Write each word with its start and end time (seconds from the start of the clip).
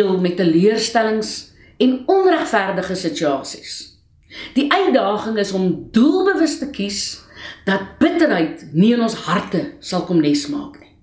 deel 0.00 0.20
met 0.20 0.36
teleurstellings 0.36 1.50
en 1.76 2.02
onregverdige 2.06 2.94
situasies. 2.94 3.98
Die 4.54 4.72
uitdaging 4.72 5.38
is 5.38 5.52
om 5.52 5.88
doelbewus 5.90 6.58
te 6.58 6.70
kies 6.70 7.20
dat 7.64 7.98
bitterheid 7.98 8.68
nie 8.72 8.92
in 8.92 9.02
ons 9.02 9.14
harte 9.14 9.72
sal 9.80 10.04
kom 10.04 10.20
nes 10.20 10.46
maak 10.48 10.80
nie. 10.80 10.94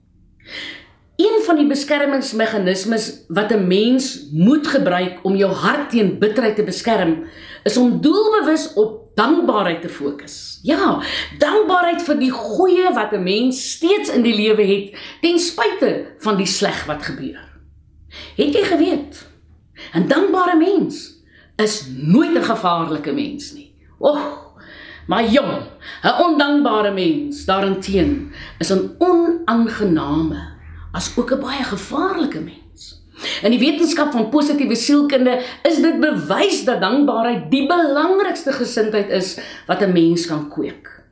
Een 1.17 1.41
van 1.45 1.57
die 1.57 1.67
beskermingsmeganismes 1.67 3.25
wat 3.27 3.51
'n 3.51 3.67
mens 3.67 4.29
moet 4.31 4.67
gebruik 4.67 5.19
om 5.23 5.35
jou 5.35 5.51
hart 5.51 5.89
teen 5.89 6.19
bitterheid 6.19 6.55
te 6.55 6.63
beskerm, 6.63 7.25
is 7.63 7.77
om 7.77 8.01
doelbewus 8.01 8.73
op 8.73 9.15
dankbaarheid 9.15 9.81
te 9.81 9.89
fokus. 9.89 10.59
Ja, 10.63 11.01
dankbaarheid 11.39 12.01
vir 12.01 12.19
die 12.19 12.31
goeie 12.31 12.93
wat 12.93 13.13
'n 13.13 13.23
mens 13.23 13.71
steeds 13.71 14.09
in 14.09 14.21
die 14.21 14.35
lewe 14.35 14.63
het, 14.63 14.97
ten 15.21 15.39
spyte 15.39 16.05
van 16.19 16.37
die 16.37 16.45
sleg 16.45 16.85
wat 16.85 17.03
gebeur. 17.03 17.41
Het 18.35 18.53
jy 18.53 18.63
geweet? 18.63 19.25
'n 19.93 20.07
Dankbare 20.07 20.57
mens 20.57 21.23
is 21.55 21.87
nooit 21.97 22.35
'n 22.35 22.43
gevaarlike 22.43 23.13
mens 23.13 23.53
nie. 23.53 23.73
Och, 23.99 24.46
maar 25.07 25.25
jong, 25.25 25.61
'n 26.03 26.23
ondankbare 26.23 26.91
mens 26.91 27.45
daarenteen 27.45 28.31
is 28.59 28.71
'n 28.71 28.95
onaangename 28.97 30.39
as 30.91 31.11
ook 31.17 31.31
'n 31.31 31.39
baie 31.39 31.63
gevaarlike 31.63 32.39
mens. 32.39 33.05
In 33.41 33.51
die 33.51 33.59
wetenskap 33.59 34.11
van 34.11 34.29
positiewe 34.29 34.75
sielkunde 34.75 35.41
is 35.63 35.81
dit 35.81 35.99
bewys 35.99 36.63
dat 36.65 36.81
dankbaarheid 36.81 37.51
die 37.51 37.67
belangrikste 37.67 38.51
gesindheid 38.51 39.09
is 39.09 39.39
wat 39.67 39.81
'n 39.81 39.91
mens 39.91 40.25
kan 40.25 40.49
kweek. 40.49 41.03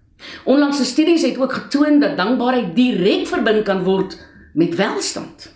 Onlangse 0.43 0.85
studies 0.85 1.21
het 1.21 1.37
ook 1.37 1.53
getoon 1.53 1.99
dat 1.99 2.17
dankbaarheid 2.17 2.75
direk 2.75 3.27
verbind 3.27 3.63
kan 3.63 3.83
word 3.83 4.17
met 4.53 4.75
welstand. 4.75 5.53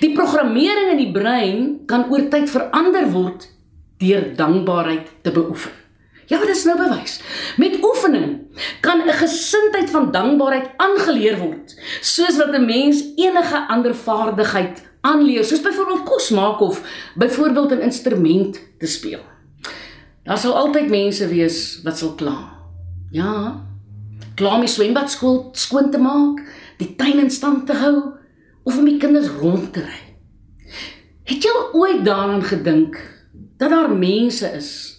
Die 0.00 0.12
programmering 0.12 0.90
in 0.90 0.96
die 0.96 1.12
brein 1.12 1.78
kan 1.86 2.10
oor 2.10 2.28
tyd 2.28 2.50
verander 2.50 3.10
word 3.10 3.48
deur 3.98 4.36
dankbaarheid 4.36 5.06
te 5.22 5.30
beoefen. 5.30 5.70
Ja, 6.28 6.38
dit 6.44 6.56
is 6.56 6.64
nou 6.68 6.76
bewys. 6.76 7.20
Met 7.56 7.78
oefening 7.84 8.40
kan 8.80 9.00
'n 9.00 9.12
gesindheid 9.12 9.90
van 9.90 10.10
dankbaarheid 10.12 10.70
aangeleer 10.76 11.38
word, 11.38 11.76
soos 12.00 12.36
wat 12.36 12.52
'n 12.52 12.64
mens 12.64 13.04
enige 13.16 13.68
ander 13.68 13.94
vaardigheid 13.94 14.82
aanleer, 15.00 15.44
soos 15.44 15.60
byvoorbeeld 15.60 16.02
kos 16.02 16.30
maak 16.30 16.60
of 16.60 16.82
byvoorbeeld 17.14 17.70
'n 17.70 17.80
instrument 17.80 18.60
te 18.78 18.86
speel. 18.86 19.20
Daar 20.24 20.38
sal 20.38 20.56
altyd 20.56 20.88
mense 20.88 21.28
wees 21.28 21.80
wat 21.82 21.98
sal 21.98 22.14
kla. 22.14 22.52
Ja. 23.10 23.64
Kla 24.34 24.54
om 24.54 24.60
die 24.60 24.68
swembad 24.68 25.10
skool 25.10 25.48
skoon 25.52 25.90
te 25.90 25.98
maak, 25.98 26.42
die 26.76 26.96
tuin 26.96 27.18
in 27.18 27.30
stand 27.30 27.66
te 27.66 27.72
hou 27.72 28.02
of 28.62 28.78
om 28.78 28.84
die 28.84 28.96
kinders 28.96 29.28
rond 29.28 29.72
te 29.72 29.80
ry. 29.80 30.16
Het 31.24 31.42
jy 31.42 31.50
ooit 31.72 32.04
daaraan 32.04 32.42
gedink 32.42 33.00
dat 33.56 33.70
daar 33.70 33.90
mense 33.90 34.46
is 34.46 34.97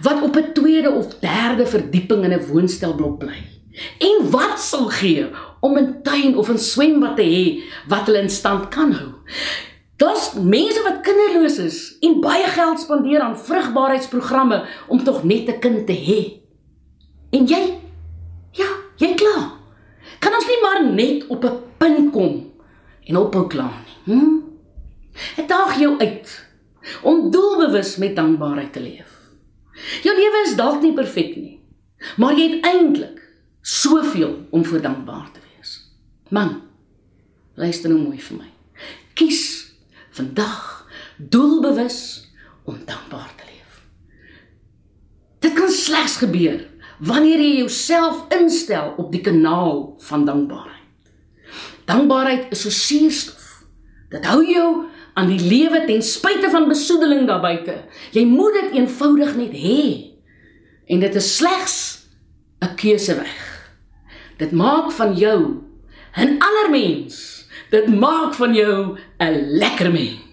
wat 0.00 0.22
op 0.22 0.36
'n 0.36 0.52
tweede 0.52 0.90
of 0.90 1.18
derde 1.18 1.66
verdieping 1.66 2.24
in 2.24 2.32
'n 2.32 2.46
woonstelblok 2.46 3.18
bly? 3.18 3.38
En 3.98 4.30
wat 4.30 4.60
sal 4.60 4.88
gee 4.88 5.26
om 5.60 5.78
'n 5.78 6.02
tuin 6.02 6.36
of 6.36 6.48
'n 6.48 6.58
swembad 6.58 7.16
te 7.16 7.22
hê 7.22 7.62
wat 7.88 8.06
hulle 8.06 8.18
in 8.18 8.30
stand 8.30 8.68
kan 8.68 8.92
hou? 8.92 9.12
Daar's 9.96 10.32
mense 10.32 10.82
wat 10.82 11.00
kinderloos 11.00 11.58
is 11.58 11.96
en 12.00 12.20
baie 12.20 12.44
geld 12.46 12.80
spandeer 12.80 13.20
aan 13.20 13.38
vrugbaarheidsprogramme 13.38 14.64
om 14.88 15.04
tog 15.04 15.24
net 15.24 15.48
'n 15.48 15.58
kind 15.58 15.86
te 15.86 15.92
hê. 15.92 16.20
En 17.30 17.46
jy? 17.46 17.78
Ja, 18.52 18.68
jy 18.96 19.14
klaar. 19.14 19.52
Kan 20.18 20.34
ons 20.34 20.46
nie 20.46 20.60
maar 20.62 20.92
net 20.92 21.26
op 21.26 21.44
'n 21.44 21.58
punt 21.78 22.12
kom 22.12 22.52
en 23.04 23.16
ophou 23.16 23.46
kla 23.46 23.70
nie? 23.84 24.14
Hm? 24.14 24.36
Ek 25.36 25.48
daag 25.48 25.78
jou 25.78 25.98
uit 25.98 26.46
om 27.02 27.30
doelbewus 27.30 27.96
met 27.96 28.16
dankbaarheid 28.16 28.72
te 28.72 28.80
leef. 28.80 29.25
Jou 30.04 30.14
lewe 30.16 30.42
is 30.46 30.56
dalk 30.58 30.82
nie 30.82 30.94
perfek 30.96 31.34
nie, 31.36 31.56
maar 32.20 32.36
jy 32.36 32.48
het 32.54 32.68
eintlik 32.68 33.20
soveel 33.66 34.46
om 34.54 34.64
voor 34.64 34.82
dankbaar 34.84 35.30
te 35.34 35.42
wees. 35.42 35.78
Man, 36.30 36.62
luister 37.54 37.90
nou 37.90 38.00
mooi 38.00 38.20
vir 38.22 38.38
my. 38.38 38.50
Kies 39.18 39.42
vandag 40.16 40.86
doelbewus 41.16 41.98
om 42.64 42.78
dankbaar 42.84 43.32
te 43.36 43.48
leef. 43.48 43.82
Dit 45.44 45.56
kan 45.58 45.70
slegs 45.72 46.18
gebeur 46.22 46.64
wanneer 46.98 47.42
jy 47.42 47.56
jouself 47.60 48.24
instel 48.32 48.94
op 48.96 49.10
die 49.12 49.20
kanaal 49.20 49.96
van 50.08 50.24
dankbaarheid. 50.24 50.72
Dankbaarheid 51.86 52.50
is 52.50 52.64
so 52.64 52.72
suurstof. 52.72 53.44
Dit 54.10 54.24
hou 54.26 54.40
jou 54.46 54.68
aan 55.16 55.30
die 55.32 55.40
lewe 55.40 55.84
ten 55.88 56.02
spyte 56.04 56.50
van 56.52 56.68
besoedeling 56.68 57.24
daar 57.28 57.40
buite. 57.40 57.78
Jy 58.12 58.26
moet 58.28 58.52
dit 58.60 58.76
eenvoudig 58.80 59.32
net 59.36 59.54
hê. 59.56 59.82
En 60.92 61.00
dit 61.00 61.14
is 61.14 61.36
slegs 61.36 62.06
'n 62.60 62.74
keuse 62.76 63.14
weg. 63.16 63.70
Dit 64.36 64.52
maak 64.52 64.92
van 64.92 65.16
jou 65.16 65.62
'n 66.16 66.36
ander 66.38 66.70
mens. 66.70 67.46
Dit 67.70 67.88
maak 67.88 68.34
van 68.34 68.54
jou 68.54 68.98
'n 69.18 69.56
lekker 69.58 69.92
mens. 69.92 70.25